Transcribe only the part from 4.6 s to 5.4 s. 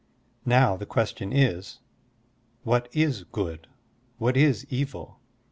evil?